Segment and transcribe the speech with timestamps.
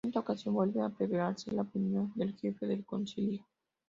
[0.03, 3.45] En esta ocasión vuelve a prevalecer la opinión del Jefe del Concilio.